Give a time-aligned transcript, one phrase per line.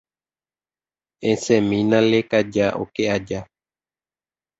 [1.31, 3.39] esẽmina lekaja oke aja.